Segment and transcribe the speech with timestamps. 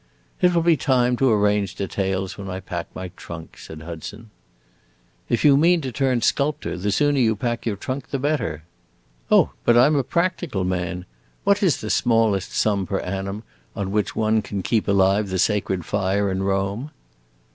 [0.41, 4.31] "It will be time to arrange details when I pack my trunk," said Hudson.
[5.29, 8.63] "If you mean to turn sculptor, the sooner you pack your trunk the better."
[9.29, 11.05] "Oh, but I 'm a practical man!
[11.43, 13.43] What is the smallest sum per annum,
[13.75, 16.89] on which one can keep alive the sacred fire in Rome?"